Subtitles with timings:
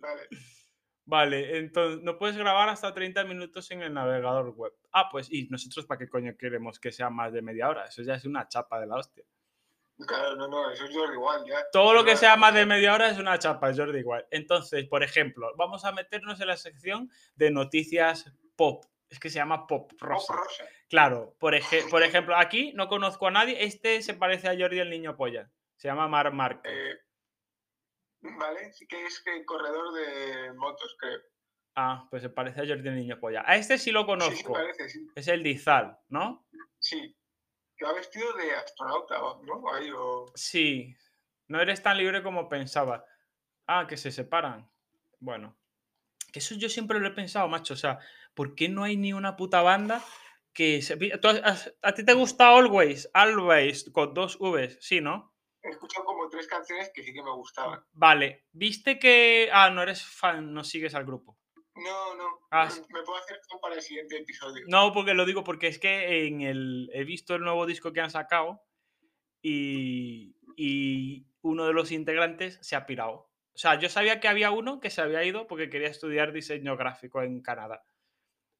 [0.00, 0.22] Vale.
[1.06, 4.72] Vale, entonces no puedes grabar hasta 30 minutos en el navegador web.
[4.92, 7.86] Ah, pues, ¿y nosotros para qué coño queremos que sea más de media hora?
[7.86, 9.24] Eso ya es una chapa de la hostia.
[10.06, 11.56] Claro, no, no, eso es Jordi igual, ya.
[11.72, 14.24] Todo lo que sea más de media hora es una chapa, es Jordi igual.
[14.30, 18.84] Entonces, por ejemplo, vamos a meternos en la sección de noticias pop.
[19.08, 20.32] Es que se llama pop Pop rosa.
[20.34, 20.64] rosa.
[20.88, 23.64] Claro, por, eje- por ejemplo, aquí no conozco a nadie.
[23.64, 25.50] Este se parece a Jordi el niño polla.
[25.76, 26.72] Se llama Mar Márquez.
[26.72, 26.98] Eh,
[28.22, 31.20] vale, sí que es que corredor de motos, creo.
[31.76, 33.42] Ah, pues se parece a Jordi el niño polla.
[33.46, 34.52] A este sí lo Sí, sí, conozco.
[34.52, 35.06] parece, sí.
[35.14, 36.46] Es el Dizal, ¿no?
[36.78, 37.16] Sí.
[37.76, 39.62] Que va vestido de astronauta, ¿o- ¿no?
[39.72, 40.26] Ahí, o...
[40.34, 40.94] Sí.
[41.48, 43.04] No eres tan libre como pensaba.
[43.66, 44.70] Ah, que se separan.
[45.20, 45.56] Bueno.
[46.32, 47.74] Que eso yo siempre lo he pensado, macho.
[47.74, 47.98] O sea,
[48.34, 50.02] ¿por qué no hay ni una puta banda
[50.52, 50.96] que se...
[50.96, 53.08] ¿Tú has- has- ¿A ti te gusta Always?
[53.14, 55.29] Always, con dos Vs, sí, ¿no?
[55.62, 57.84] He escuchado como tres canciones que sí que me gustaban.
[57.92, 58.46] Vale.
[58.52, 59.50] ¿Viste que...
[59.52, 61.38] Ah, no eres fan, no sigues al grupo.
[61.74, 62.24] No, no.
[62.50, 64.64] Ah, me- puedo hacer fan para el siguiente episodio.
[64.68, 68.00] No, porque lo digo porque es que en el he visto el nuevo disco que
[68.00, 68.62] han sacado
[69.42, 73.30] y, y uno de los integrantes se ha pirado.
[73.54, 76.76] O sea, yo sabía que había uno que se había ido porque quería estudiar diseño
[76.76, 77.84] gráfico en Canadá.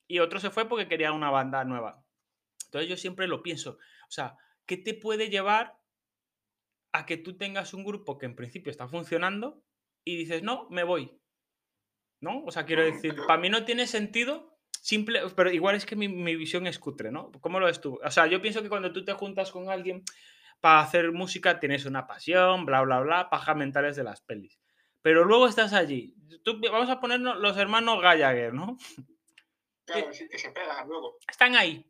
[0.07, 2.05] Y otro se fue porque quería una banda nueva.
[2.67, 3.73] Entonces yo siempre lo pienso.
[4.09, 5.79] O sea, ¿qué te puede llevar
[6.93, 9.63] a que tú tengas un grupo que en principio está funcionando
[10.05, 11.17] y dices, no, me voy?
[12.21, 12.45] ¿No?
[12.45, 15.87] O sea, quiero Mm, decir, pero- para mí no tiene sentido simple, pero igual es
[15.87, 17.31] que mi, mi visión es cutre, ¿no?
[17.41, 17.99] ¿Cómo lo ves tú?
[18.05, 20.03] O sea, yo pienso que cuando tú te juntas con alguien
[20.61, 24.59] para hacer música tienes una pasión, bla, bla, bla, paja mentales de las pelis.
[25.03, 26.15] Pero luego estás allí.
[26.45, 28.77] Tú, vamos a ponernos los hermanos Gallagher, ¿no?
[29.87, 31.17] Claro, sí que se pega luego.
[31.29, 31.85] Están ahí.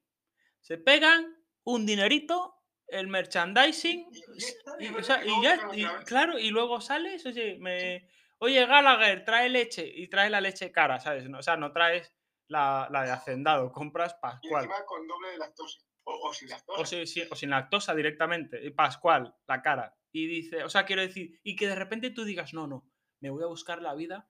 [0.62, 2.54] Se pegan un dinerito,
[2.88, 4.40] el merchandising, Y- y
[4.80, 8.64] y, y o sea, y luego ya, y claro, y luego sales, oye, me, oye,
[8.66, 11.28] Gallagher, trae leche, y trae la leche cara, ¿sabes?
[11.28, 12.12] No, o sea, no traes
[12.48, 14.64] la, la de hacendado, compras Y Pascual.
[14.64, 15.80] encima con doble de lactosa.
[16.04, 16.80] O, o sin lactosa.
[16.80, 19.96] O, si- si- o sin lactosa directamente, y Pascual, la cara.
[20.12, 22.90] Y dice, o sea, quiero decir, y que de repente tú digas, no, no,
[23.20, 24.28] me voy a buscar la vida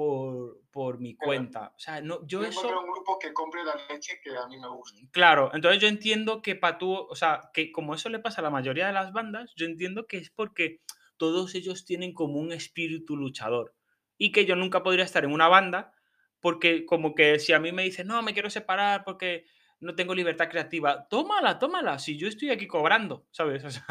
[0.00, 1.28] por, por mi Claro.
[1.28, 1.72] cuenta.
[1.76, 2.66] O sea, no, yo Yo eso...
[2.68, 4.98] un grupo que compre la leche que a mí me gusta.
[5.12, 8.44] Claro, entonces yo entiendo que para tú, o sea, que como eso le pasa a
[8.44, 10.80] la mayoría de las bandas, yo entiendo que es porque
[11.18, 13.74] todos ellos tienen como un espíritu luchador
[14.16, 15.92] y que yo nunca podría estar en una banda
[16.40, 19.44] porque como que si a mí me dicen, no, me quiero separar porque
[19.80, 23.64] no tengo libertad creativa, tómala, tómala, si yo estoy aquí cobrando, ¿sabes?
[23.66, 23.84] O sea,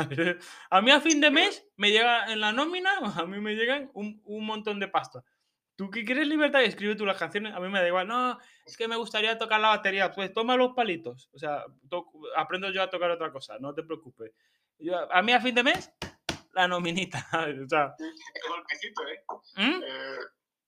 [0.72, 3.92] a mí a fin de mes me llega en la nómina, a mí me llegan
[3.94, 5.24] un, un montón de pasta.
[5.80, 6.62] ¿Tú qué quieres libertad?
[6.62, 9.62] Escribe tú las canciones, a mí me da igual, no, es que me gustaría tocar
[9.62, 10.12] la batería.
[10.12, 11.30] Pues toma los palitos.
[11.32, 11.64] O sea,
[12.36, 14.34] aprendo yo a tocar otra cosa, no te preocupes.
[14.78, 15.90] Yo- a mí a fin de mes,
[16.52, 17.26] la nominita.
[17.64, 19.24] o sea, El golpecito, ¿eh?
[19.56, 19.82] ¿mm?
[19.82, 20.18] Eh,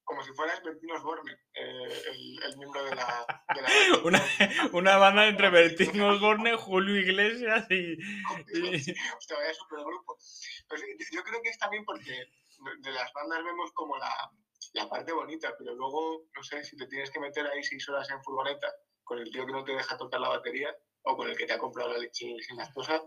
[0.05, 3.43] como si fueras Bertino Osborne, eh, el, el miembro de la...
[3.53, 3.69] De la
[4.05, 4.21] una,
[4.71, 7.75] una banda entre Bertín Osborne, Julio Iglesias y.
[8.53, 8.75] y-
[9.17, 10.15] Hostia, vaya supergrupo.
[10.69, 12.11] Pues, yo, yo creo que es también porque
[12.79, 14.31] de las bandas vemos como la,
[14.73, 18.09] la parte bonita, pero luego, no sé, si te tienes que meter ahí seis horas
[18.09, 18.67] en furgoneta
[19.03, 21.53] con el tío que no te deja tocar la batería o con el que te
[21.53, 23.01] ha comprado la leche sin lactosa,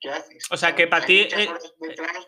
[0.00, 0.44] ¿qué haces?
[0.50, 1.48] O sea, que Hay pa' ti, eh,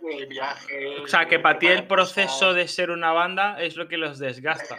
[0.01, 3.89] de o sea, que para ti el proceso cosas, de ser una banda es lo
[3.89, 4.79] que los de desgasta.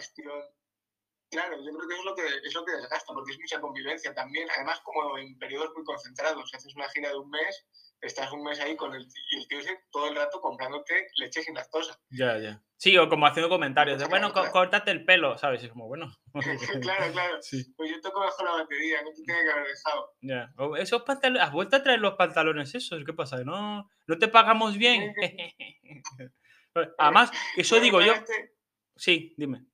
[1.30, 4.14] Claro, yo creo que es lo que, es lo que desgasta, porque es mucha convivencia
[4.14, 6.50] también, además como en periodos muy concentrados.
[6.50, 7.66] Si haces una gira de un mes,
[8.02, 11.42] estás un mes ahí con el, y el tío ese todo el rato comprándote leche
[11.42, 11.98] sin lactosa.
[12.10, 12.62] Ya, ya.
[12.76, 15.62] Sí, o como haciendo comentarios de, bueno, co- córtate el pelo, ¿sabes?
[15.62, 16.12] Y es como, bueno.
[16.82, 17.40] claro, claro.
[17.40, 17.72] Sí.
[17.76, 20.10] Pues yo toco mejor la batería, no te tiene que haber dejado.
[20.20, 20.52] Ya.
[20.58, 23.04] O Esos pantalones, ¿has vuelto a traer los pantalones esos?
[23.06, 23.38] ¿Qué pasa?
[23.44, 25.14] ¿No, no te pagamos bien?
[26.98, 28.06] Además, eso digo yo.
[28.14, 28.54] claramente,
[28.96, 29.64] Sí, dime.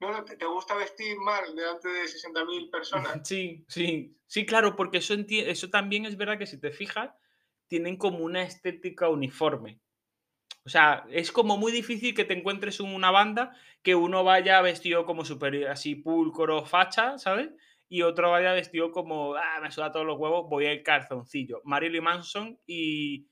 [0.00, 3.20] No, no, ¿te, gusta vestir mal delante de 60.000 personas?
[3.24, 4.14] Sí, sí.
[4.26, 7.10] Sí, claro, porque eso, eso también es verdad que si te fijas,
[7.66, 9.80] tienen como una estética uniforme.
[10.64, 15.06] O sea, es como muy difícil que te encuentres una banda que uno vaya vestido
[15.06, 17.48] como super así pulcro, facha, ¿sabes?
[17.88, 21.62] Y otro vaya vestido como, ah, me suda todos los huevos, voy al calzoncillo.
[21.64, 23.30] Marilyn Manson y,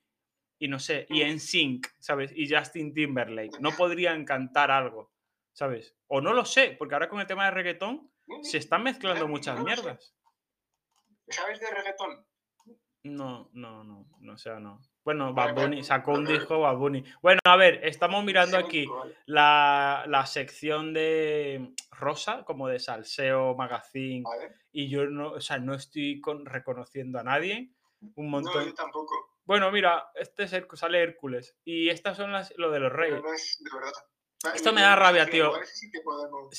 [0.59, 1.35] y no sé, y Mm.
[1.35, 2.33] NSYNC, ¿sabes?
[2.35, 3.61] Y Justin Timberlake.
[3.61, 5.13] No podrían cantar algo,
[5.57, 5.95] ¿sabes?
[6.09, 8.11] O no lo sé, porque ahora con el tema de reggaetón
[8.43, 10.15] se están mezclando muchas no mierdas.
[11.29, 12.27] ¿Sabes de reggaetón?
[13.05, 14.83] No, no, no, no, o sea, no.
[15.05, 17.05] Bueno, Vale, Bad Bunny, sacó un disco Bad Bunny.
[17.23, 18.87] Bueno, a ver, estamos mirando aquí
[19.27, 24.57] la, la sección de Rosa, como de Salseo Magazine, Vale.
[24.73, 27.71] y yo no, o sea, no estoy con- reconociendo a nadie.
[28.17, 28.65] Un No, montón.
[28.67, 29.15] yo tampoco.
[29.45, 31.57] Bueno, mira, este es Hércu- sale Hércules.
[31.65, 33.23] Y estas son las, lo de los reyes.
[33.23, 33.93] no es de verdad.
[34.55, 35.53] Esto me da rabia, tío.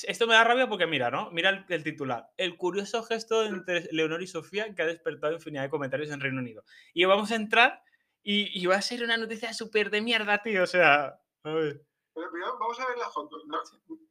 [0.06, 1.30] Esto me da rabia porque mira, ¿no?
[1.30, 2.28] Mira el, el titular.
[2.36, 6.40] El curioso gesto entre Leonor y Sofía que ha despertado infinidad de comentarios en Reino
[6.40, 6.64] Unido.
[6.92, 7.82] Y vamos a entrar
[8.22, 10.64] y, y va a ser una noticia súper de mierda, tío.
[10.64, 11.82] O sea, a ver.
[12.14, 13.36] Pero primero vamos a ver la foto.
[13.46, 13.58] ¿No,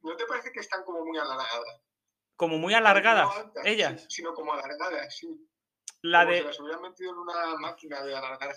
[0.02, 1.82] ¿no te parece que están como muy alargadas?
[2.36, 4.00] Como muy No alargadas, altas, ellas.
[4.02, 5.28] sí, Sino como alargadas, sí.
[6.02, 6.44] La como si de...
[6.46, 8.54] las hubieran metido en una máquina de alargar.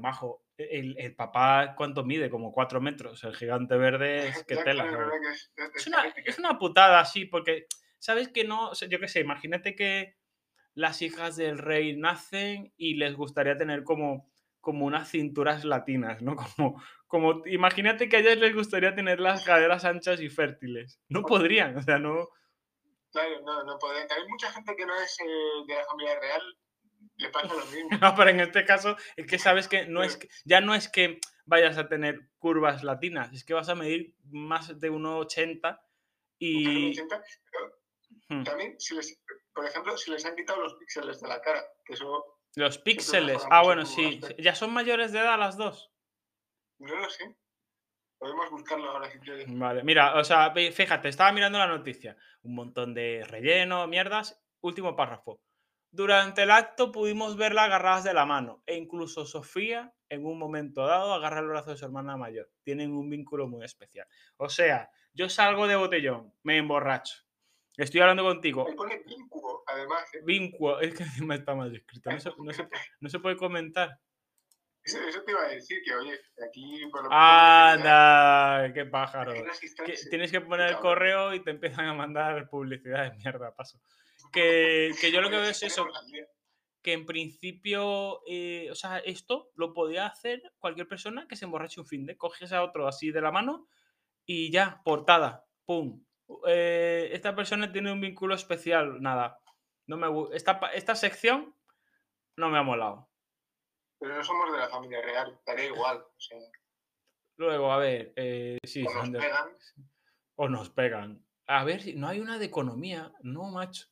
[0.00, 2.28] Majo, el, el papá, ¿cuánto mide?
[2.30, 3.22] Como cuatro metros.
[3.24, 4.86] El gigante verde es que tela.
[5.74, 7.66] es- una, es una putada, sí, porque,
[7.98, 8.72] ¿sabes que no?
[8.74, 10.16] Yo qué sé, imagínate que
[10.74, 14.30] las hijas del rey nacen y les gustaría tener como,
[14.60, 16.34] como unas cinturas latinas, ¿no?
[16.56, 20.98] Como, como, imagínate que a ellas les gustaría tener las caderas anchas y fértiles.
[21.10, 22.28] No podrían, o sea, no...
[23.10, 24.04] Claro, no, no podría.
[24.04, 25.24] Hay mucha gente que no es eh,
[25.68, 26.40] de la familia real,
[27.16, 27.88] le pasa lo mismo.
[28.00, 30.88] No, pero en este caso es que sabes que no es que- ya no es
[30.88, 35.80] que vayas a tener curvas latinas, es que vas a medir más de 1,80
[36.38, 36.90] y...
[36.90, 37.82] 80, pero
[38.28, 38.44] Hmm.
[38.44, 39.20] También, si les,
[39.54, 43.42] por ejemplo, si les han quitado los píxeles de la cara, que eso Los píxeles.
[43.50, 44.20] Ah, bueno, sí.
[44.38, 45.90] ¿Ya son mayores de edad las dos?
[46.78, 47.36] no lo sé.
[48.18, 49.46] Podemos buscarlo ahora si quieres.
[49.48, 52.16] Vale, mira, o sea, fíjate, estaba mirando la noticia.
[52.42, 54.40] Un montón de relleno, mierdas.
[54.60, 55.40] Último párrafo.
[55.94, 60.86] Durante el acto pudimos verla agarradas de la mano e incluso Sofía, en un momento
[60.86, 62.50] dado, agarra el brazo de su hermana mayor.
[62.62, 64.06] Tienen un vínculo muy especial.
[64.38, 67.16] O sea, yo salgo de botellón, me emborracho.
[67.76, 68.66] Estoy hablando contigo.
[68.74, 70.02] Pone vínculo, además.
[70.14, 70.20] ¿eh?
[70.24, 72.10] Vínculo, es que encima está mal escrito.
[72.10, 72.68] No se, no se-
[73.00, 73.98] no se puede comentar.
[74.84, 79.32] Eso, eso te iba a decir, que oye, aquí por lo Anda, qué pájaro.
[79.84, 83.78] Que tienes que poner el correo y te empiezan a mandar publicidad de mierda, paso.
[84.32, 85.86] Que, que yo lo que veo es eso,
[86.82, 91.80] que en principio, eh, o sea, esto lo podía hacer cualquier persona que se emborrache
[91.80, 93.68] un fin de, coges a otro así de la mano
[94.26, 96.04] y ya, portada, pum.
[96.46, 99.38] Eh, esta persona tiene un vínculo especial, nada.
[99.86, 101.54] No me esta, esta sección
[102.36, 103.08] no me ha molado.
[103.98, 105.98] Pero no somos de la familia real, daría igual.
[105.98, 106.38] O sea,
[107.36, 109.56] Luego, a ver, eh, sí, o nos pegan.
[110.36, 111.24] o nos pegan.
[111.46, 113.91] A ver, si no hay una de economía, no, macho.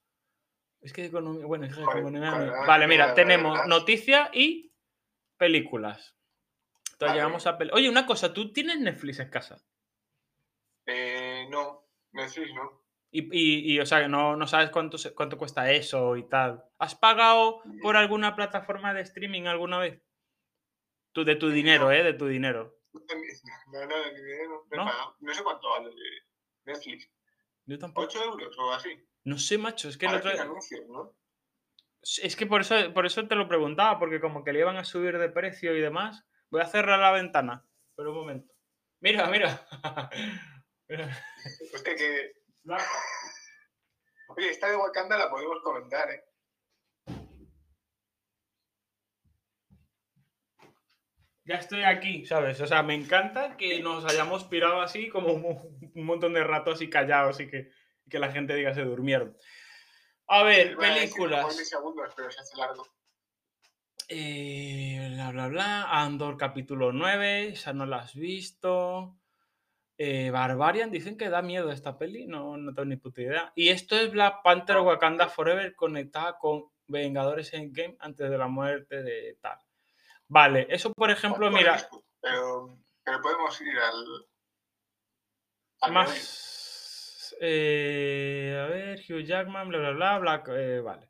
[0.81, 2.31] Es que de economía, bueno, es que de economía
[2.67, 4.73] Vale, que mira, tenemos verdad- noticia y
[5.37, 6.17] películas.
[6.93, 7.15] Entonces Vale.
[7.15, 9.63] llegamos a pel- Oye, una cosa, ¿tú tienes Netflix en casa?
[10.87, 12.81] Eh, no, Netflix no.
[13.13, 16.65] Y, y- y, o sea, no, no sabes cuánto, cuánto cuesta eso y tal.
[16.79, 20.01] ¿Has pagado por alguna plataforma de streaming alguna vez?
[21.13, 21.53] Tú, de tu No.
[21.53, 22.05] dinero, ¿eh?
[22.05, 22.77] De tu dinero.
[22.93, 24.49] No, no, no, ni idea,
[25.21, 27.11] no, sé cuánto vale de Netflix.
[27.67, 28.07] Yo tampoco.
[28.07, 28.91] 8 euros o así.
[29.25, 31.15] No sé, macho, es que el otro- anuncios, ¿no?
[32.23, 34.85] Es que por eso, por eso te lo preguntaba, porque como que le iban a
[34.85, 36.25] subir de precio y demás.
[36.51, 37.67] Voy a cerrar la ventana.
[37.95, 38.53] Pero un momento.
[39.01, 39.67] Mira, mira.
[41.75, 42.33] Hostia, que.
[44.37, 46.25] Oye, esta de Wakanda la podemos comentar, ¿eh?
[51.45, 52.61] Ya estoy aquí, ¿sabes?
[52.61, 56.81] O sea, me encanta que nos hayamos pirado así, como un, un montón de ratos
[56.83, 57.71] y callados y que,
[58.11, 59.35] que la gente diga se durmieron.
[60.27, 61.39] A ver, películas.
[61.39, 62.87] mejor de segundos, pero se hace largo.
[64.09, 66.03] Eh, bla, bla, bla.
[66.03, 69.17] Andor capítulo 9, esa no la has visto.
[69.97, 73.53] Eh, Barbarian, dicen que da miedo esta peli, no, no tengo ni puta idea.
[73.55, 74.83] Y esto es Black Panther No.
[74.85, 79.59] Wakanda Forever conectada con Vengadores Endgame antes de la muerte de tal.
[80.27, 81.89] Vale, eso por ejemplo, mira,
[82.21, 84.05] Pero, pero podemos ir al.
[85.83, 86.13] al meollo.
[87.41, 91.09] Eh, a ver, Hugh Jackman, bla, bla, bla, Black, eh, vale.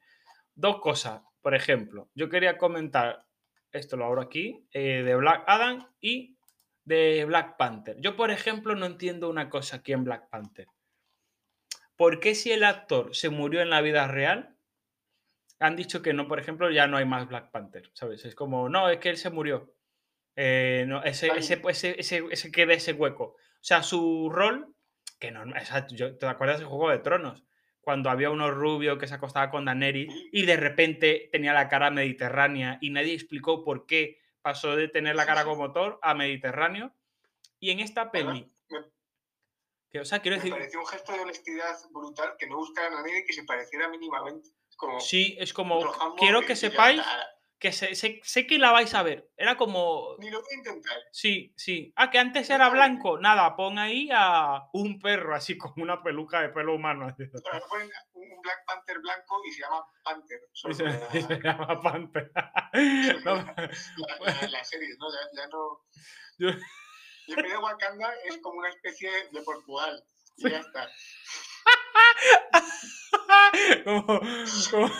[0.55, 3.25] Dos cosas, por ejemplo, yo quería comentar,
[3.73, 6.37] esto lo abro aquí, eh, de Black Adam y
[6.85, 7.97] de Black Panther.
[8.01, 10.67] Yo, por ejemplo, no entiendo una cosa aquí en Black Panther.
[11.97, 14.57] ¿Por qué si el actor se murió en la vida real,
[15.59, 17.91] han dicho que no, por ejemplo, ya no hay más Black Panther?
[17.93, 18.25] ¿Sabes?
[18.25, 19.75] Es como, no, es que él se murió.
[20.35, 23.25] Eh, no, ese, ese, ese, ese queda ese hueco.
[23.25, 24.75] O sea, su rol,
[25.21, 27.45] que no, exacto, yo- ¿te acuerdas del Juego de Tronos?
[27.83, 31.91] Cuando había uno rubio que se acostaba con Daenerys y de repente tenía la cara
[31.91, 36.95] mediterránea y nadie explicó por qué pasó de tener la cara como Thor a mediterráneo.
[37.59, 38.51] Y en esta peli,
[39.91, 42.95] que, o sea, quiero Me decir, pareció un gesto de honestidad brutal que no buscaran
[42.95, 44.51] a nadie que se pareciera mínimamente.
[44.77, 45.81] Como, sí, es como,
[46.17, 47.03] quiero que ya sepáis.
[47.61, 49.31] Que sé, sé- sé que la vais a ver.
[49.37, 50.97] Era como, Ni lo voy a intentar.
[51.13, 51.93] Sí, sí.
[51.95, 53.19] Ah, que antes era blanco.
[53.19, 57.05] Nada, pon ahí a un perro así con una peluca de pelo humano.
[57.45, 60.41] Ahora ponen un Black Panther blanco y se llama Panther.
[60.71, 62.33] Y se, la- y se llama Panther.
[63.25, 63.55] No, la,
[64.21, 65.07] la- la serie, ¿no?
[65.13, 65.81] Ya, ya no.
[66.39, 70.03] yo- vez de Wakanda es como una especie de Portugal.
[70.39, 70.89] Y ya está.
[73.85, 74.21] como,
[74.71, 74.91] como-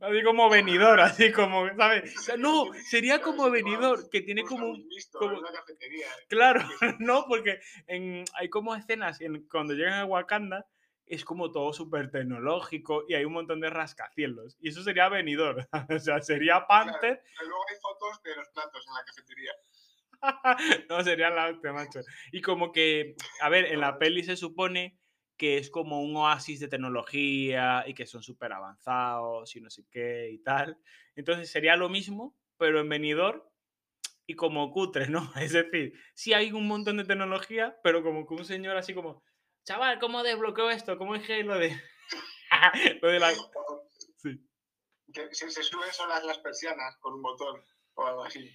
[0.00, 2.16] así como venidor, así como, ¿sabes?
[2.16, 4.88] O sea, no, sería como venidor, que tiene como un...
[5.12, 5.38] Como-.
[5.38, 5.42] ¿eh?
[6.28, 6.60] Claro,
[6.98, 10.66] no, porque en, hay como escenas en, cuando llegan a Wakanda,
[11.06, 14.56] es como todo súper tecnológico y hay un montón de rascacielos.
[14.60, 18.94] Y eso sería venidor, o sea, sería Panther, luego hay fotos de los platos en
[18.94, 19.52] la cafetería.
[20.88, 22.00] no, sería la hostia, macho.
[22.30, 24.96] Y como que, a ver, en la peli se supone
[25.42, 29.84] que es como un oasis de tecnología y que son súper avanzados y no sé
[29.90, 30.78] qué y tal.
[31.16, 33.50] Entonces sería lo mismo, pero en venidor
[34.24, 35.32] y como cutre, ¿no?
[35.44, 39.24] Es decir, sí hay un montón de tecnología, pero como que un señor así como,
[39.64, 40.96] chaval, ¿cómo desbloqueo esto?
[40.96, 41.76] ¿Cómo es que lo de...
[43.02, 43.32] lo de la...
[44.18, 44.46] Sí.
[45.12, 47.60] Que se, se suben solas las persianas con un botón
[47.94, 48.48] o algo así.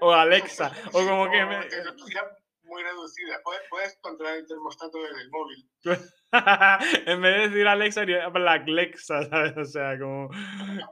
[0.00, 1.46] O Alexa, o como que...
[1.46, 2.24] Me- tecnología
[2.70, 3.40] muy reducida.
[3.44, 5.70] Puedes, puedes controlar el termostato desde el móvil.
[7.06, 9.56] en vez de decir Alexa, Black Alexa, ¿sabes?
[9.56, 10.30] O sea, como,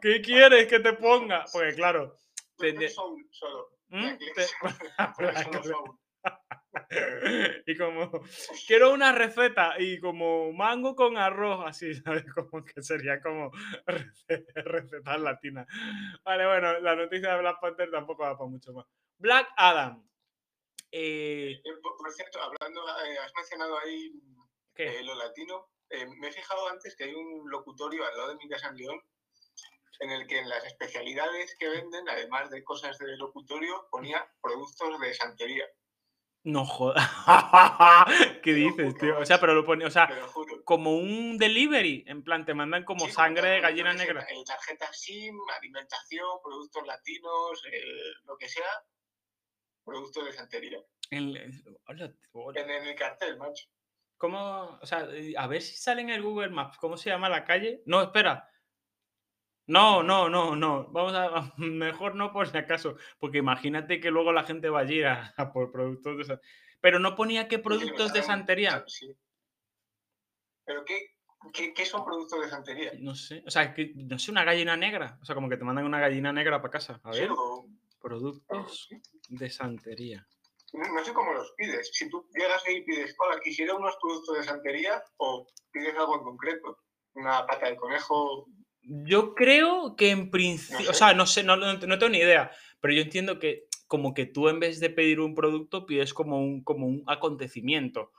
[0.02, 1.44] ¿qué quieres que te ponga?
[1.52, 2.14] Porque claro,
[2.58, 3.68] Pero Tendría- es Soul solo.
[3.88, 4.16] ¿Mm?
[4.18, 4.46] Te-.
[5.62, 5.98] Soul.
[7.66, 8.10] y como,
[8.66, 12.24] quiero una receta y como mango con arroz, así, ¿sabes?
[12.34, 13.50] Como que sería como
[13.86, 15.66] rece- recetas latinas.
[16.24, 18.86] Vale, bueno, la noticia de Black Panther tampoco va para mucho más.
[19.18, 20.04] Black Adam.
[20.90, 24.12] Eh, Eh, por, por cierto, hablando, eh, has mencionado ahí
[24.76, 25.68] eh, lo latino.
[25.90, 28.76] Eh, me he fijado antes que hay un locutorio al lado de mi casa en
[28.76, 29.00] León
[30.00, 35.00] en el que en las especialidades que venden, además de cosas de locutorio, ponía productos
[35.00, 35.64] de santería.
[36.44, 37.04] No jodas.
[38.44, 39.18] ¿Qué dices, tío?
[39.18, 40.08] O sea, pero lo pone, o sea,
[40.64, 44.22] como un delivery, en plan, te mandan como Sí, sangre de gallina negra.
[44.30, 47.82] eh, tarjeta SIM, alimentación, productos latinos, eh,
[48.24, 48.70] lo que sea,
[49.88, 50.78] productos de santería.
[51.10, 51.34] En-
[51.86, 52.60] hola, hola.
[52.60, 53.66] En, en el cartel, macho.
[54.18, 54.78] ¿Cómo?
[54.82, 56.76] O sea, a ver si sale en el Google Maps.
[56.78, 57.82] ¿Cómo se llama la calle?
[57.86, 58.50] No, espera.
[59.66, 60.88] No, no, no, no.
[60.88, 61.52] Vamos a.
[61.56, 62.96] Mejor no por si acaso.
[63.18, 66.40] Porque imagínate que luego la gente va a ir a, a por productos de esa-
[66.80, 68.84] Pero no ponía qué productos de santería.
[68.86, 69.14] Sí.
[70.64, 71.14] ¿Pero qué,
[71.52, 72.92] qué, qué son productos de santería?
[72.98, 73.42] No sé.
[73.46, 75.18] O sea, que, no sé, una gallina negra.
[75.22, 77.00] O sea, como que te mandan una gallina negra para casa.
[77.04, 77.30] A Sí, ver.
[77.32, 77.66] o-
[78.08, 78.88] Productos
[79.28, 80.26] de santería.
[80.72, 81.90] No, no sé cómo los pides.
[81.92, 86.16] Si tú llegas ahí y pides, hola, quisiera unos productos de santería o pides algo
[86.16, 86.78] en concreto.
[87.14, 88.46] Una pata de conejo.
[88.82, 90.90] Yo creo que en principio, sé.
[90.90, 92.50] o sea, no sé, no, no, no tengo ni idea,
[92.80, 96.40] pero yo entiendo que como que tú en vez de pedir un producto pides como
[96.40, 98.12] un, como un acontecimiento.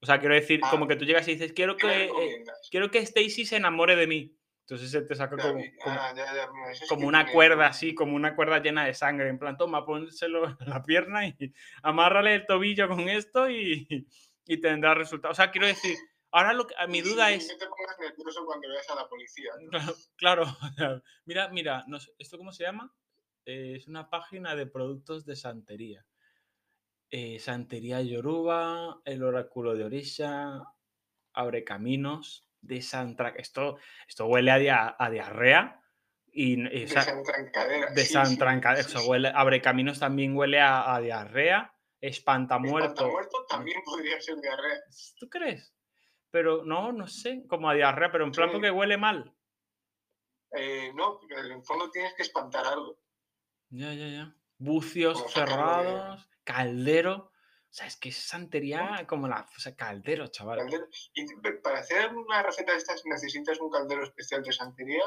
[0.00, 0.70] O sea, quiero decir, Ah.
[0.70, 3.56] como que tú llegas y dices, quiero ¿Qué me que, eh, quiero que Stacy se
[3.56, 4.37] enamore de mí.
[4.68, 7.32] Entonces él te saca como, como, ah, ya, ya, mira, eso sí como que una
[7.32, 9.30] cuerda así, como una cuerda llena de sangre.
[9.30, 13.88] En plan, toma, pónselo en la pierna y amárrale el tobillo con esto y,
[14.44, 15.32] y tendrá resultado.
[15.32, 15.96] O sea, quiero decir,
[16.32, 17.48] ahora lo que, a mi Sí, duda sí, es...
[17.48, 19.52] Que te pongas nervioso cuando veas a la policía.
[19.58, 19.78] ¿no?
[20.16, 20.44] Claro,
[21.24, 22.94] mira, mira, no sé, ¿esto cómo se llama?
[23.46, 26.04] Eh, es una página de productos de santería.
[27.08, 30.62] Eh, santería Yoruba, el oráculo de Orisha,
[31.32, 33.30] abre caminos de Santra.
[33.36, 35.82] Esto, esto huele a, dia- a diarrea
[36.32, 37.90] y, De Santrancadera.
[37.90, 42.88] de sí, sí, Santranca- sí, eso huele, abre caminos también huele a, a diarrea, espantamuerto.
[42.88, 44.78] Espantamuerto también podría ser diarrea.
[45.18, 45.74] ¿Tú crees?
[46.30, 49.34] Pero no, no sé, como a diarrea, pero en plan porque huele mal.
[50.52, 52.98] Eh, no, pero en el fondo tienes que espantar algo.
[53.70, 54.34] Ya, ya, ya.
[54.58, 57.30] Bucios de- cerrados, caldero.
[57.70, 59.46] O sea, es que es santería como la.
[59.56, 60.58] O sea, caldero, chaval.
[60.58, 60.86] Caldero.
[61.14, 61.26] Y
[61.62, 65.02] para hacer una receta de estas necesitas un caldero especial de santería.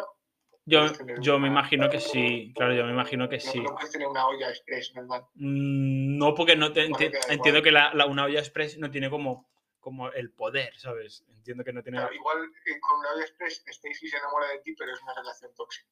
[0.65, 0.86] Yo,
[1.22, 2.53] yo me imagino que sí.
[2.56, 3.60] Claro, yo me imagino que No, sí.
[3.62, 5.24] no puedes tener una olla express, normal.
[5.34, 9.10] Mm, No, porque no te, enti- entiendo que la, la- una olla express no tiene
[9.10, 9.50] como,
[9.80, 11.25] como el poder, ¿sabes?
[11.30, 11.98] Entiendo que no tiene.
[11.98, 15.15] Claro, igual eh, con una olla express Stacy se enamora de ti, pero es una
[15.15, 15.89] relación tóxica.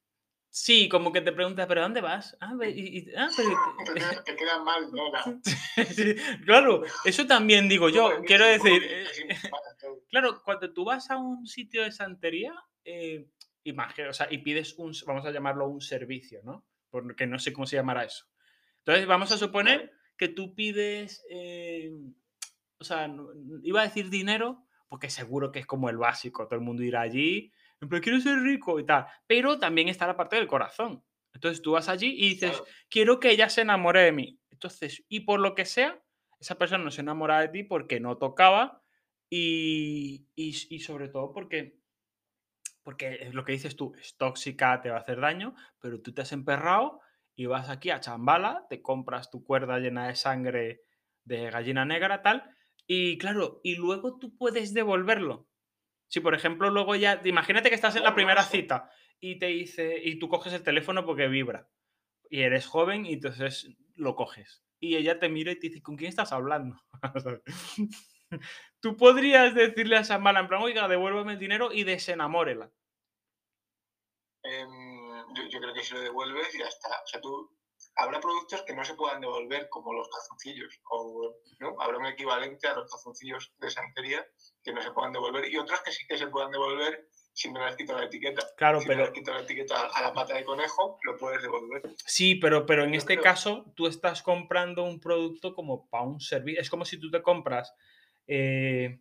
[0.51, 2.35] Sí, como que te pregunta, ¿pero dónde vas?
[2.41, 3.49] Ah, y- y- ah, pero.
[4.25, 5.11] Te queda mal, ¿no?
[5.95, 6.15] Sí,
[6.45, 8.11] claro, eso también digo yo.
[8.11, 8.81] Como Quiero decir.
[8.83, 9.05] eh.
[10.09, 12.53] Claro, cuando tú vas a un sitio de santería,
[12.83, 13.27] eh,
[13.63, 16.65] imagina- o sea, y pides un, vamos a llamarlo un servicio, ¿no?
[16.89, 18.25] Porque no sé cómo se llamará eso.
[18.79, 21.91] Entonces, vamos a suponer que tú pides, eh,
[22.79, 23.07] o sea,
[23.63, 27.01] iba a decir dinero, porque seguro que es como el básico, todo el mundo irá
[27.01, 27.53] allí,
[27.87, 31.03] plan, quiero ser rico y tal, pero también está la parte del corazón.
[31.33, 32.65] Entonces tú vas allí y dices, Claro.
[32.89, 34.39] quiero que ella se enamore de mí.
[34.49, 36.03] Entonces, y por lo que sea,
[36.39, 38.81] esa persona no se enamora de ti porque no tocaba
[39.29, 41.79] y, y y sobre todo porque,
[42.83, 46.13] porque es lo que dices tú, es tóxica, te va a hacer daño, pero tú
[46.13, 47.01] te has emperrado
[47.35, 50.81] y vas aquí a Chambala, te compras tu cuerda llena de sangre
[51.23, 52.55] de gallina negra, tal.
[52.87, 55.48] Y claro, y luego tú puedes devolverlo.
[56.09, 57.21] Si, por ejemplo, luego ya.
[57.23, 60.01] Imagínate que estás en la primera cita y te dice.
[60.03, 61.69] Y tú coges el teléfono porque vibra.
[62.29, 64.63] Y eres joven y entonces lo coges.
[64.79, 66.81] Y ella te mira y te dice, ¿con quién estás hablando?
[68.79, 72.71] Tú podrías decirle a esa mala en plan, oiga, devuélveme el dinero y desenamórela.
[74.43, 74.69] Em,
[75.35, 76.89] yo, yo creo que si lo devuelves ya está.
[77.03, 77.58] O sea, tú.
[77.95, 81.75] Habrá productos que no se puedan devolver, como los calzoncillos, o ¿no?
[81.81, 84.25] habrá un equivalente a los calzoncillos de santería
[84.63, 87.59] que no se puedan devolver, y otras que sí que se puedan devolver si no
[87.59, 88.45] le has quitado la etiqueta.
[88.57, 91.17] Claro, si no le pero has quitado la etiqueta a la pata de conejo, lo
[91.17, 91.81] puedes devolver.
[92.05, 96.03] Sí, pero, pero en Yo este creo- caso tú estás comprando un producto como para
[96.03, 96.61] un servicio.
[96.61, 97.73] Es como si tú te compras,
[98.27, 98.99] eh,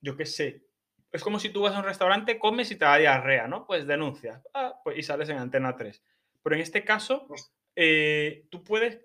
[0.00, 0.66] yo qué sé,
[1.12, 3.66] es como si tú vas a un restaurante, comes y te da diarrea, ¿no?
[3.66, 6.02] Pues denuncias ah, pues, y sales en Antena 3.
[6.42, 7.26] Pero en este caso,
[7.76, 9.00] eh, tú puedes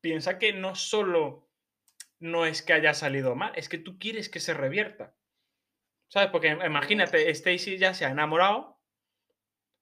[0.00, 1.48] piensa que no solo
[2.18, 5.14] no es que haya salido mal, es que tú quieres que se revierta.
[6.08, 6.30] ¿Sabes?
[6.30, 8.78] Porque imagínate, Stacy ya se ha enamorado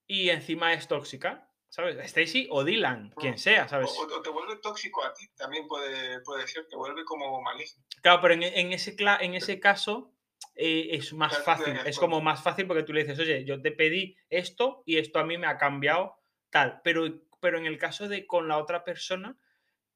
[0.06, 1.48] y encima es tóxica.
[1.68, 1.96] ¿Sabes?
[2.04, 3.90] Stacy o Dylan, quien sea, ¿sabes?
[3.98, 7.82] o- o te vuelve tóxico a ti, también puede, puede ser, te vuelve como maligno.
[8.02, 10.12] Claro, pero en, en ese, en ese caso
[10.54, 11.78] eh, es más Claro, fácil.
[11.86, 15.18] Es como más fácil porque tú le dices, oye, yo te pedí esto y esto
[15.18, 16.20] a mí me ha cambiado
[16.50, 16.82] tal.
[16.84, 17.06] Pero,
[17.42, 19.36] pero en el caso de con la otra persona,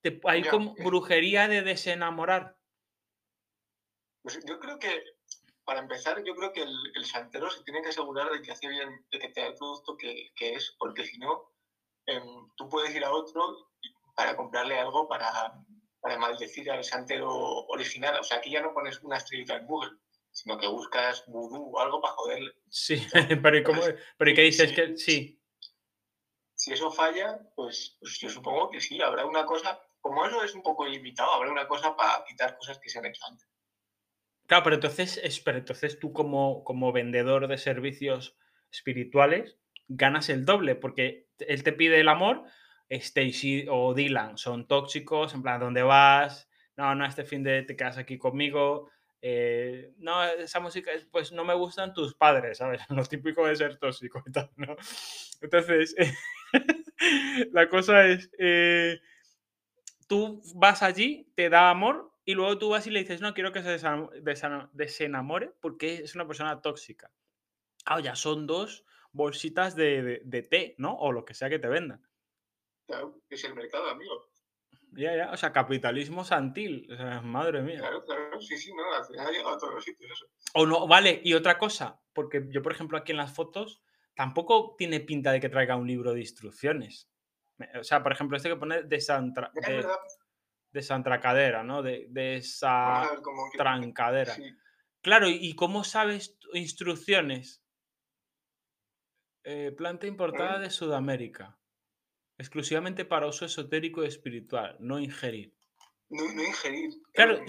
[0.03, 2.57] te, hay Ya, como es- brujería de desenamorar.
[4.23, 5.01] Pues yo creo que,
[5.65, 8.69] para empezar, yo creo que el, el santero se tiene que asegurar de que hace
[8.69, 11.53] bien, de que te da el producto que, que es, porque si no,
[12.07, 13.71] em, tú puedes ir a otro
[14.17, 15.31] para comprarle algo para,
[16.01, 17.31] para maldecir al santero
[17.69, 18.19] original.
[18.19, 19.93] O sea, aquí ya no pones una estrellita en Google,
[20.33, 22.53] sino que buscas vudú o algo para joderle.
[22.69, 23.07] Sí,
[23.43, 23.83] pero ¿y cómo-
[24.19, 24.71] pero ¿y qué dices?
[24.71, 25.36] Sí, que sí.
[26.67, 30.53] Si eso falla, pues, pues yo supongo que sí, habrá una cosa, como eso es
[30.53, 33.23] un poco ilimitado, habrá una cosa para quitar cosas que se han hecho.
[34.49, 38.37] Claro, pero entonces, es- pero entonces tú como, como vendedor de servicios
[38.73, 42.43] espirituales ganas el doble, porque él te pide el amor,
[42.89, 46.49] Stacy o Dylan son tóxicos, en plan, ¿dónde vas?
[46.77, 48.91] No, no, este fin de te quedas aquí conmigo.
[49.23, 52.81] eh, no, esa música, es- pues no me gustan tus padres, ¿sabes?
[52.91, 54.77] Lo típico de ser tóxico y tal, ¿no?
[55.41, 55.95] Entonces,
[57.53, 59.01] la cosa es, eh,
[60.07, 63.53] tú vas allí, te da amor y luego tú vas y le dices, no, quiero
[63.53, 63.79] que se
[64.73, 67.11] desenamore porque es una persona tóxica.
[67.85, 70.95] Ah, ya son dos bolsitas de, de- de té, ¿no?
[70.97, 72.07] O lo que sea que te vendan.
[72.87, 74.29] Claro, es el mercado, amigo.
[74.93, 76.89] Ya, ya, o sea, capitalismo santil.
[76.93, 77.79] O sea, madre mía.
[77.79, 80.27] Claro, claro, sí, sí, no, ha llegado a todos los sitios eso.
[80.55, 83.83] O no, vale, y otra cosa, porque yo, por ejemplo, aquí en las fotos
[84.17, 87.09] tampoco tiene pinta de que traiga un libro de instrucciones.
[87.79, 89.53] O sea, por ejemplo, este que pone de, santra-
[90.73, 91.83] de, santracadera, ¿no?
[91.83, 93.19] De, esa ver
[93.53, 94.35] que- trancadera.
[94.35, 94.51] sí,
[95.03, 97.63] Claro, ¿y cómo sabes instrucciones?
[99.45, 100.61] Eh, planta importada ¿Eh?
[100.63, 101.57] de Sudamérica.
[102.39, 105.55] Exclusivamente para uso esotérico y espiritual, no ingerir.
[106.09, 106.91] no, no ingerir.
[107.15, 107.45] Claro, Eh,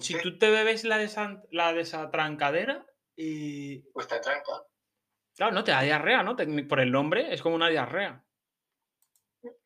[0.00, 3.80] si tú te bebes la de, san- la de esa trancadera, y...
[3.92, 4.62] Pues te tranca.
[5.36, 6.36] Claro, no te da diarrea, ¿no?
[6.36, 8.24] Tecni- Por el nombre es como una diarrea.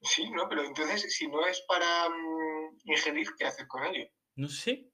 [0.02, 0.48] Sí, ¿no?
[0.48, 4.06] Pero entonces, si no es para mm, ingerir, ¿qué haces con ello?
[4.36, 4.90] No sé.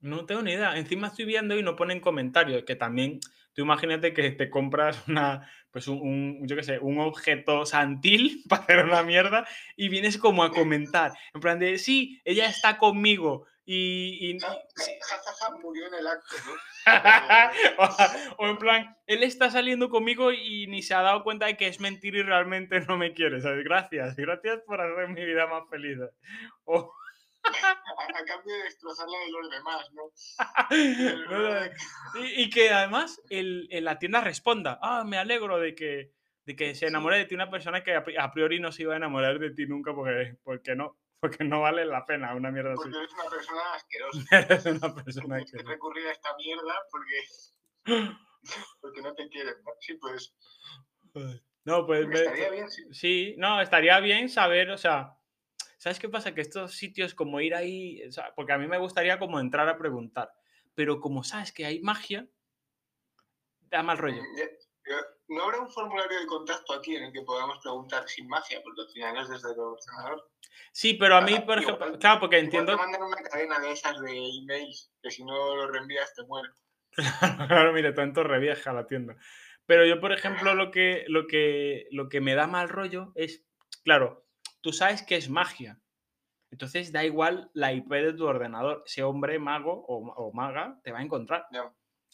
[0.00, 0.76] No tengo ni idea.
[0.76, 3.20] Encima estoy viendo y no ponen comentarios, que también,
[3.54, 8.42] tú imagínate que te compras una, pues un, un- yo qué sé, un objeto santil
[8.48, 11.12] para hacer una mierda y vienes como a comentar.
[11.34, 14.18] En plan de, sí, ella está conmigo y...
[14.20, 14.90] y- y- Ja, sí".
[15.08, 17.84] ja, ja, ja, murió en el acto, ¿no?
[17.84, 17.88] o,
[18.38, 21.68] o en plan, él está saliendo conmigo y ni se ha dado cuenta de que
[21.68, 23.40] es mentira y realmente no me quiere.
[23.40, 23.64] ¿sabes?
[23.64, 25.98] Gracias, gracias por hacer mi vida más feliz.
[26.64, 26.92] O,
[27.44, 27.50] A,
[28.20, 30.02] a cambio de destrozar la de los demás, ¿no?
[32.22, 36.12] Y, y que además el, en la tienda responda, ah, me alegro de que,
[36.46, 38.96] de que se enamore de ti una persona que a priori no se iba a
[38.96, 42.82] enamorar de ti nunca porque, porque no, porque no vale la pena una mierda así.
[42.82, 44.18] Porque eres una persona asquerosa.
[44.40, 45.62] Eres una persona Tienes que...
[45.62, 48.10] recurrir a esta mierda porque,
[48.80, 49.70] porque no te quieren, ¿no?
[49.78, 50.34] Sí, pues
[51.64, 52.10] No, pues...
[52.10, 52.82] estaría bien, sí.
[52.90, 55.16] Sí, no, estaría bien saber, o sea,
[55.78, 56.34] ¿sabes qué pasa?
[56.34, 59.68] Que estos sitios como ir ahí, o sea, porque a mí me gustaría como entrar
[59.68, 60.32] a preguntar,
[60.74, 62.26] pero como sabes que hay magia,
[63.70, 64.22] da mal rollo.
[65.34, 68.82] No habrá un formulario de contacto aquí en el que podamos preguntar sin magia, porque
[68.82, 70.30] al final es desde el ordenador.
[70.72, 73.72] Sí, pero a mí, por igual- ejemplo, claro, porque entiendo, te mandan una cadena de
[73.72, 76.52] esas de emails que si no los reenvías te mueres.
[77.48, 79.16] claro, mire, tanto revieja la tienda.
[79.66, 83.44] Pero yo, por ejemplo, lo que, lo que, lo que me da mal rollo es,
[83.84, 84.26] claro,
[84.60, 85.78] tú sabes que es magia.
[86.50, 88.82] Entonces da igual la IP de tu ordenador.
[88.84, 91.46] Ese hombre mago o, o maga te va a encontrar.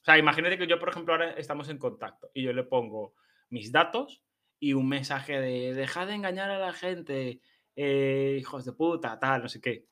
[0.08, 3.14] O sea, imagínate que yo, por ejemplo, ahora estamos en contacto y yo le pongo
[3.50, 4.24] mis datos
[4.58, 7.42] y un mensaje de dejad de engañar a la gente,
[7.76, 9.86] eh, hijos de puta, tal, no sé qué.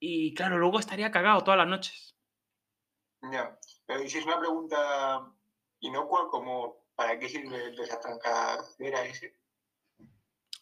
[0.00, 2.16] Y claro, luego estaría cagado todas las noches.
[3.30, 3.56] Ya.
[3.86, 5.32] Pero ¿y si es una pregunta
[5.78, 9.38] inocua, como ¿para qué sirve el desatrancadera ese?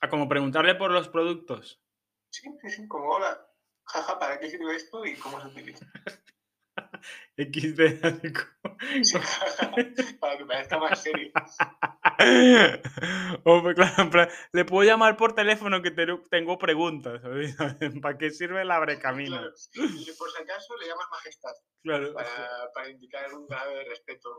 [0.03, 1.83] A como preguntarle por los productos.
[2.29, 3.49] Sí, sí, sí, como hola,
[3.85, 5.87] jaja, ¿para qué sirve esto y cómo se utiliza?
[7.37, 8.01] XD.
[8.03, 9.19] así como- Sí,
[10.21, 11.31] para que parezca más serio.
[13.45, 17.21] O, pues, claro, en plan, le puedo llamar por teléfono que te- tengo preguntas.
[17.23, 17.57] ¿sabes?
[18.01, 19.71] ¿Para qué sirve el Claro, abrecaminos?
[19.75, 22.15] y por si acaso le llamas majestad, Claro.
[22.15, 24.31] para, para indicar un grado de respeto.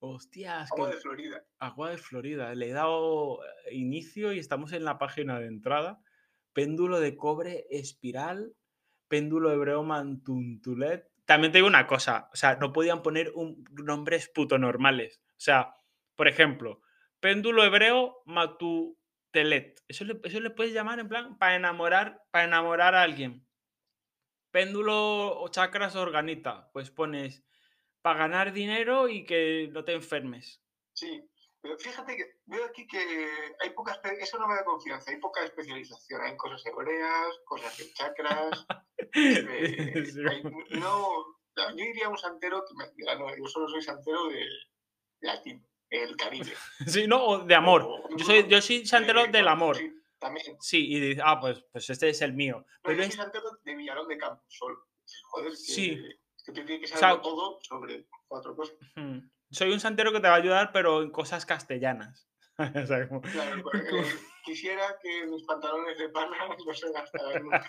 [0.00, 1.44] Hostias, Agua que- de Florida.
[1.58, 2.54] Agua de Florida.
[2.54, 6.00] Le he dado eh, inicio y estamos en la página de entrada.
[6.52, 8.54] Péndulo de cobre espiral,
[9.08, 11.08] péndulo hebreo mantuntulet.
[11.28, 15.20] También te digo una cosa, o sea, no podían poner un, nombres puto normales.
[15.32, 15.74] O sea,
[16.16, 16.80] por ejemplo,
[17.20, 19.78] péndulo hebreo matutelet.
[19.88, 23.46] Eso le, eso le puedes llamar en plan para enamorar, para enamorar a alguien.
[24.52, 26.70] Péndulo o chakras organita.
[26.72, 27.44] Pues pones
[28.00, 30.62] para ganar dinero y que no te enfermes.
[30.94, 31.28] Sí,
[31.60, 33.28] pero fíjate que veo aquí que
[33.60, 37.76] hay poca, espe- eso no me da confianza, hay poca especialización, hay cosas hebreas, cosas
[37.78, 38.66] de chakras,
[39.14, 39.94] eh,
[40.28, 40.42] hay-
[40.78, 41.08] no,
[41.56, 44.48] yo diría un santero, que me- no, yo solo soy santero del
[45.20, 46.52] latín, el Caribe.
[46.86, 47.82] Sí, no, o de amor.
[47.82, 49.76] O- Yo soy, yo soy santero del amor.
[49.76, 50.56] Sí, también.
[50.60, 52.58] Sí, y dices, ah, pues, pues este es el mío.
[52.58, 54.84] No, Pero yo soy es, santero de Villarón de Campos, solo.
[55.30, 55.96] Joder, que, Sí.
[56.44, 58.76] que tú tienes que O saber sea- todo sobre cuatro cosas.
[59.50, 62.26] Soy un santero que te va a ayudar, pero en cosas castellanas.
[62.58, 64.04] O sea, como- Claro, eh,
[64.44, 67.64] quisiera que mis pantalones de pana no se gastaran nunca.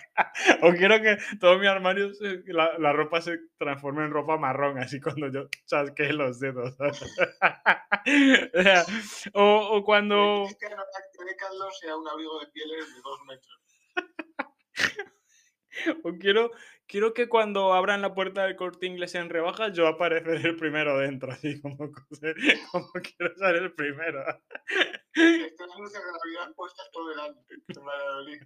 [0.62, 2.10] O quiero que todo mi armario,
[2.46, 6.76] la, la ropa se transforme en ropa marrón, así cuando yo chasquee los dedos.
[9.34, 10.44] O o, cuando...
[10.58, 13.60] Que Acte de Caldo sea un abrigo de pieles de dos metros.
[16.04, 16.50] O quiero,
[16.90, 20.98] quiero que cuando abran la puerta del corte inglés en rebajas, yo apareceré el primero
[20.98, 21.76] dentro, así como,
[22.72, 24.24] como quiero ser el primero.
[25.14, 27.40] Luces de Navidad puestas todo el año.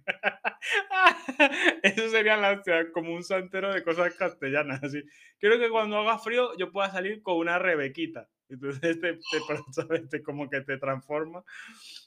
[1.83, 4.83] Eso sería la hostia, como un santero de cosas castellanas.
[4.83, 5.03] Así.
[5.39, 8.29] Quiero que cuando haga frío yo pueda salir con una rebequita.
[8.47, 9.19] Entonces te, te,
[10.09, 11.43] te- como que te transforma.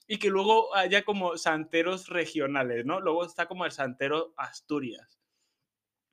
[0.07, 3.01] Y que luego haya como santeros regionales, ¿no?
[3.01, 5.18] Luego está como el santero Asturias.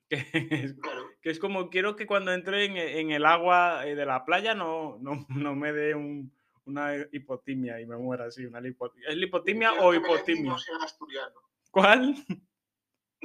[0.10, 0.18] Que
[0.52, 4.06] es, Claro, que es como quiero que cuando entre en, en el agua eh, de
[4.06, 6.32] la playa no, no, no me dé un-
[6.65, 8.46] una hipotimia y me muera así.
[8.46, 10.52] Una lipo- ¿Es lipotimia quiero o que hipotimia?
[10.52, 11.36] no sea asturiano.
[11.72, 12.15] ¿Cuál?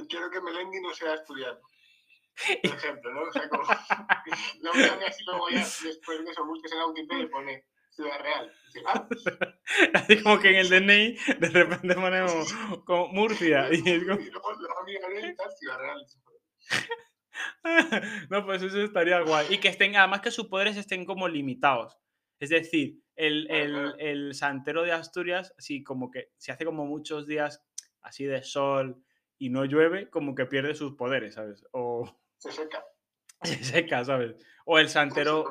[0.09, 1.59] Quiero que Melendi no sea asturiano.
[2.63, 3.23] Por ejemplo, ¿no?
[3.23, 3.63] O sea, como...
[4.63, 8.53] No me así luego ya después de eso busques en Wikipedia y pone Ciudad Real.
[8.87, 9.09] Ah,
[9.95, 13.69] Así como que en el DNI de repente ponemos como Murcia.
[13.73, 16.07] Y es como- Ciudad Real.
[18.31, 19.47] No, pues eso estaría guay.
[19.51, 21.99] Y que estén, además que sus poderes estén como limitados.
[22.39, 27.27] Es decir, el, el, el santero de Asturias, así como que si hace como muchos
[27.27, 27.63] días
[28.01, 29.03] así de sol
[29.39, 31.65] y no llueve, como que pierde sus poderes, ¿sabes?
[31.73, 32.05] O
[32.39, 32.85] Se seca.
[33.43, 34.37] se seca, ¿sabes?
[34.65, 35.45] O el Se santero,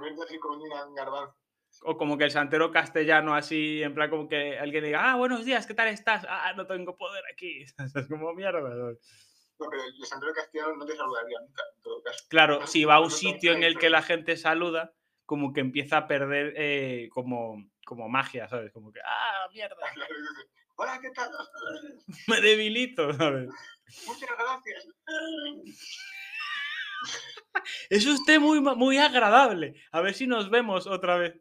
[1.83, 5.45] o como que el santero castellano, así, en plan como que alguien diga, ah, buenos
[5.45, 6.25] días, ¿qué tal estás?
[6.27, 7.63] Ah, no tengo poder aquí.
[7.95, 8.61] Es como mierda.
[8.61, 9.28] ¿sabes?
[9.59, 12.25] No, pero el castellano no te saludaría nunca, en todo caso.
[12.29, 14.93] Claro, si va a un sitio en el que la gente saluda,
[15.25, 18.71] como que empieza a perder eh, como, como magia, ¿sabes?
[18.71, 19.75] Como que, ah, mierda,
[20.75, 21.29] Hola, ¿qué tal?
[22.27, 23.49] me debilito, ¿sabes?
[24.07, 24.87] Muchas gracias.
[27.89, 29.73] Es usted muy, muy agradable.
[29.91, 31.33] A ver si nos vemos otra vez.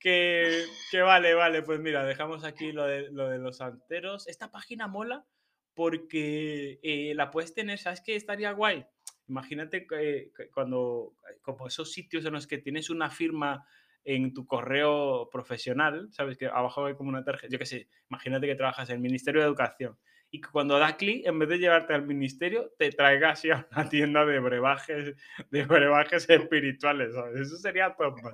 [0.00, 4.26] Que, que vale, vale, pues mira, dejamos aquí lo de, lo de los santeros.
[4.26, 5.26] Esta página mola
[5.76, 8.84] porque eh, la puedes tener, ¿sabes qué estaría guay?
[9.28, 13.64] Imagínate que, que cuando, como esos sitios en los que tienes una firma
[14.04, 16.38] en tu correo profesional, ¿sabes?
[16.38, 19.40] Que abajo hay como una tarjeta, yo qué sé, imagínate que trabajas en el Ministerio
[19.42, 19.98] de Educación
[20.30, 23.66] y que cuando da clic, en vez de llevarte al ministerio, te traiga así a
[23.72, 25.14] una tienda de brebajes,
[25.50, 27.40] de brebajes espirituales, ¿sabes?
[27.42, 28.32] Eso sería man.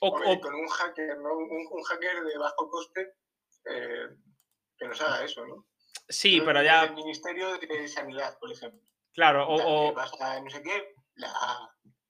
[0.00, 1.36] O, Hombre, o- con un hacker, ¿no?
[1.38, 3.14] Un, un hacker de bajo coste
[3.70, 4.08] eh,
[4.76, 5.66] que nos haga eso, ¿no?
[6.08, 8.80] Sí, pero ya, El Ministerio de Sanidad, por ejemplo.
[9.12, 11.32] claro, o, o que vas a no sé qué, la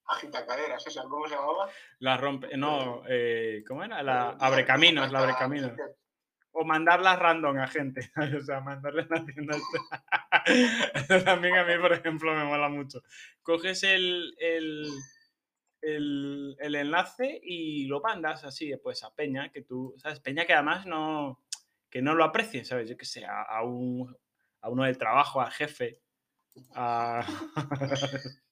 [0.07, 1.68] agitacaderas, esa, ¿cómo se llamaba?
[1.98, 4.02] la rompe, no, eh, ¿cómo era?
[4.02, 5.72] La abre caminos, la abre caminos.
[6.52, 8.11] o mandarlas random a gente.
[8.38, 9.57] O sea, mandarle la tienda.
[11.24, 13.02] También a mí, por ejemplo, me mola mucho.
[13.42, 14.87] Coges el, el,
[15.80, 20.20] el, el enlace y lo mandas así, pues a Peña, que tú, ¿sabes?
[20.20, 21.43] Peña que además no,
[21.94, 22.90] que no lo aprecie, ¿sabes?
[22.90, 24.12] Yo que sé, a, a un,
[24.62, 26.00] a uno del trabajo, al jefe,
[26.74, 27.24] a...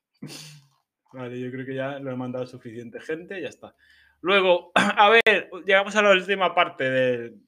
[1.13, 3.75] Vale, yo creo que ya lo he mandado a suficiente gente, ya está.
[4.21, 7.43] Luego, a ver, llegamos a la última parte del,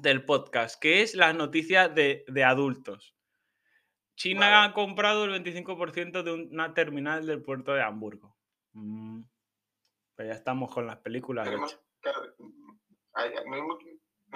[0.00, 3.16] del podcast, que es las noticias de, de adultos.
[4.14, 8.38] China ha comprado el 25% de una terminal del puerto de Hamburgo.
[8.74, 9.22] Mm,
[10.14, 11.46] pues ya estamos con las películas.
[11.46, 12.20] Tenemos, claro,
[13.14, 13.86] hay- no, hay mucho,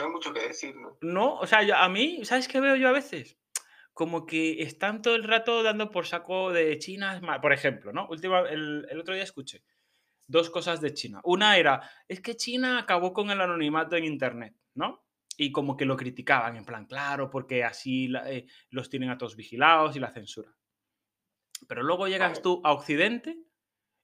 [0.01, 0.99] no hay mucho que decir, ¿no?
[1.01, 3.39] No, o sea, yo- a mí, ¿sabes qué veo yo a veces?
[3.93, 7.21] Como que están todo el rato dando por saco de China.
[7.43, 8.07] Por ejemplo, ¿no?
[8.09, 9.63] Última, el, el otro día escuché
[10.27, 11.21] dos cosas de China.
[11.25, 15.05] Una era, es que China acabó con el anonimato en Internet, ¿no?
[15.37, 19.19] Y como que lo criticaban, en plan, claro, porque así la- eh, los tienen a
[19.19, 20.55] todos vigilados y la censura.
[21.69, 23.39] Pero luego llegas tú a Occidente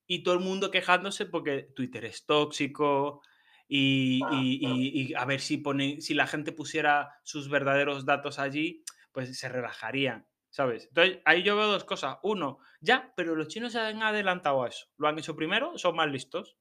[0.06, 3.22] y todo el mundo quejándose porque Twitter es tóxico
[3.68, 8.04] y, Ah, y- y- y a ver si, pone, si la gente pusiera sus verdaderos
[8.06, 10.86] datos allí, pues se relajarían, ¿sabes?
[10.88, 12.18] Entonces, ahí yo veo dos cosas.
[12.22, 14.86] Uno, ya, pero los chinos se han adelantado a eso.
[14.98, 16.56] Lo han hecho primero, son más listos.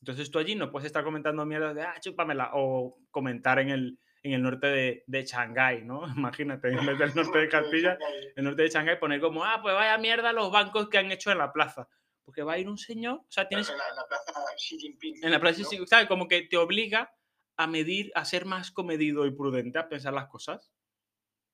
[0.00, 3.98] Entonces tú allí no puedes estar comentando mierda de, ah, chúpamela, o comentar en el,
[4.22, 6.02] en el norte de, de Shanghái, ¿no?
[6.16, 7.98] Imagínate, en vez del norte de Castilla,
[8.34, 11.30] el norte de Shanghái poner como, ah, pues vaya mierda los bancos que han hecho
[11.30, 11.86] en la plaza.
[12.30, 14.78] Porque va a ir un señor, o sea, tienes En la, en la plaza Xi
[14.78, 15.24] Jinping.
[15.24, 15.68] en la plaza, ¿no?
[15.68, 16.06] sí, ¿sabes?
[16.06, 17.12] Como que te obliga
[17.56, 20.70] a medir, a ser más comedido y prudente, a pensar las cosas.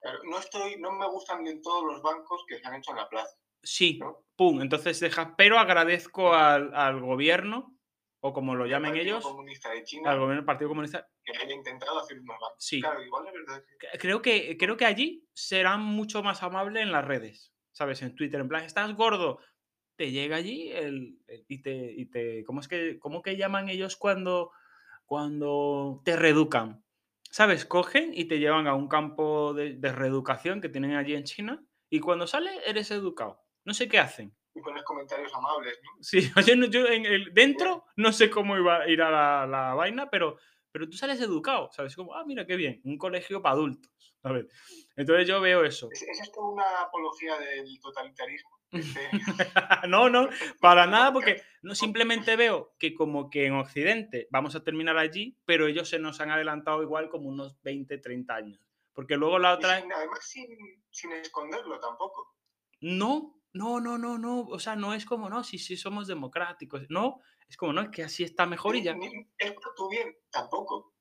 [0.02, 2.98] Claro, no, estoy, no me gustan de todos los bancos que se han hecho en
[2.98, 3.38] la plaza.
[3.62, 4.26] Sí, ¿no?
[4.36, 7.74] pum, entonces deja, pero agradezco al, al gobierno,
[8.20, 11.38] o como lo llamen Partido ellos, Comunista de China al gobierno del Partido Comunista, que
[11.38, 12.56] haya intentado hacer unos bancos.
[12.62, 12.82] Sí.
[12.82, 16.92] Claro, igual es verdad que- creo que, creo que allí serán mucho más amables en
[16.92, 18.02] las redes, ¿sabes?
[18.02, 19.40] En Twitter, en plan, estás gordo,
[19.96, 23.68] te llega allí el, el- y te, y te ¿cómo es que, cómo que llaman
[23.68, 24.52] ellos cuando,
[25.04, 26.84] cuando te reeducan?
[27.30, 27.66] ¿Sabes?
[27.66, 31.64] Cogen y te llevan a un campo de, de reeducación que tienen allí en China
[31.90, 33.40] y cuando sales eres educado.
[33.64, 34.34] No sé qué hacen.
[34.54, 35.90] y pones comentarios amables, ¿no?
[36.02, 39.74] Sí, no, yo en el, dentro no sé cómo iba a ir a la, la
[39.74, 40.38] vaina, pero,
[40.72, 41.94] pero tú sales educado, ¿sabes?
[41.94, 43.92] Como, ah, mira qué bien, un colegio para adultos,
[44.26, 44.46] ¿sabes?
[44.96, 45.88] Entonces yo veo eso.
[45.92, 48.50] ¿Es, es esto una apología del totalitarismo?
[48.72, 49.08] Este-
[49.88, 50.28] no, no,
[50.60, 55.38] para nada, porque no simplemente veo que como que en Occidente vamos a terminar allí,
[55.44, 58.60] pero ellos se nos han adelantado igual como unos 20, 30 años.
[58.92, 59.80] Porque luego la otra...
[59.80, 60.46] sin- además sin,
[60.90, 62.34] sin esconderlo tampoco.
[62.80, 66.82] No, no, no, no, no, o sea, no es como, no, sí, sí, somos democráticos.
[66.88, 68.94] No, es como, no, es que así está mejor y ya.
[68.94, 69.06] ni-
[69.38, 70.95] es por tu bien, tampoco.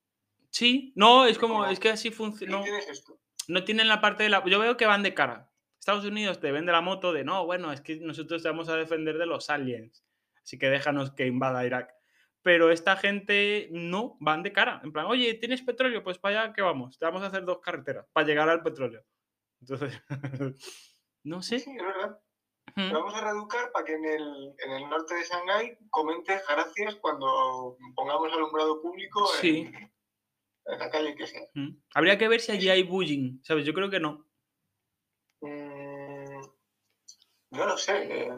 [0.56, 2.56] Sí, no, es como, es que así ¿Qué funciona.
[2.56, 3.20] No, tienes esto?
[3.46, 4.42] no tienen la parte de la.
[4.46, 5.50] Yo veo que van de cara.
[5.78, 8.76] Estados Unidos te vende la moto de no, bueno, es que nosotros te vamos a
[8.76, 10.02] defender de los aliens.
[10.42, 11.92] Así que déjanos que invada Irak.
[12.40, 14.80] Pero esta gente no van de cara.
[14.82, 16.02] En plan, oye, ¿tienes petróleo?
[16.02, 16.98] Pues para allá que vamos.
[16.98, 19.04] Te vamos a hacer dos carreteras para llegar al petróleo.
[19.60, 20.00] Entonces,
[21.22, 21.60] no sé.
[21.60, 22.18] Sí, es verdad.
[22.76, 22.92] Mm.
[22.94, 27.76] Vamos a reeducar para que en el, en el norte de Shanghái comentes gracias cuando
[27.94, 29.72] pongamos alumbrado público en, Sí.
[30.66, 31.42] En la calle que sea.
[31.54, 31.76] Mm.
[31.94, 33.64] Habría que ver si allí hay bullying, ¿sabes?
[33.64, 34.26] Yo creo que no.
[35.40, 36.40] Mm,
[37.50, 37.92] no lo sé.
[38.26, 38.30] eh,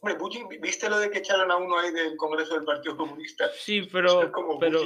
[0.00, 3.48] hombre, bullying, ¿viste lo de que echaron a uno ahí del Congreso del Partido Comunista?
[3.54, 4.32] Sí, Eso es pero.
[4.32, 4.80] como pero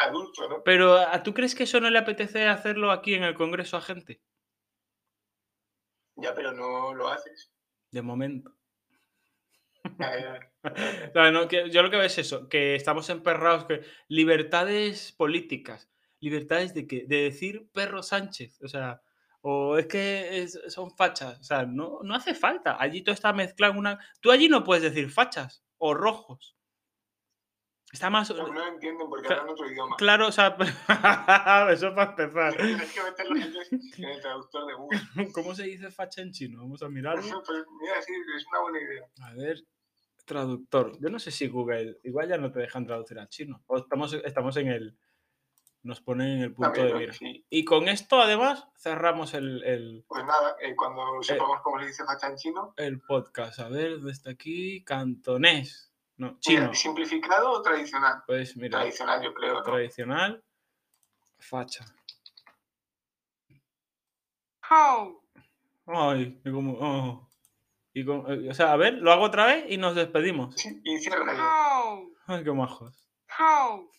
[0.00, 0.62] adulto, ¿no?
[0.64, 3.80] Pero, ¿a ¿tú crees que eso no le apetece hacerlo aquí en el Congreso a
[3.82, 4.20] gente?
[6.16, 7.52] Ya, pero no lo haces.
[7.92, 8.55] De momento.
[11.32, 15.88] No, que yo lo que veo es eso, que estamos emperrados, que libertades políticas,
[16.20, 19.00] libertades de que de decir perro Sánchez, o sea,
[19.42, 22.76] o es que es- son fachas, o sea, no, no hace falta.
[22.80, 23.98] Allí todo está mezclado en una.
[24.20, 26.56] Tú allí no puedes decir fachas o rojos.
[27.92, 28.28] Está más.
[28.34, 29.94] no, no entienden porque hablan otro idioma.
[29.96, 30.56] Claro, o sea,
[31.70, 32.56] eso para empezar.
[32.56, 33.56] Tienes que meterlo en el-
[33.98, 35.32] en el traductor de Google.
[35.32, 36.58] ¿Cómo se dice facha en chino?
[36.62, 37.22] Vamos a mirarlo.
[37.22, 39.04] Pues mira, sí, es una buena idea.
[39.22, 39.62] A ver,
[40.26, 40.92] traductor.
[41.00, 43.62] Yo no sé si Google, igual ya no te dejan traducir al chino.
[43.66, 44.98] O estamos, estamos en el.
[45.82, 47.12] Nos ponen en el punto También, de mira.
[47.12, 47.46] Sí.
[47.48, 52.04] Y con esto, además, cerramos el, el, Pues nada, eh, cuando sepamos cómo se dice
[52.04, 52.74] facha en chino.
[52.76, 53.60] el podcast.
[53.60, 55.92] A ver, desde aquí, cantonés.
[56.16, 56.74] No, Mira, chino.
[56.74, 58.22] ¿Simplificado o tradicional?
[58.26, 59.54] Pues mira, Tradicional, yo creo.
[59.54, 59.62] ¿no?
[59.62, 60.42] tradicional,
[61.38, 61.84] facha.
[65.86, 66.72] Ay, y como.
[66.80, 67.28] oh.
[67.96, 70.54] Y con- eh, o sea, a ver, lo hago otra vez y nos despedimos.
[71.32, 72.10] Y.
[72.26, 73.08] Ay, qué majos.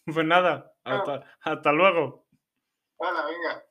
[0.06, 2.28] Pues nada, Hasta, hasta luego.
[2.98, 3.64] Hola, venga.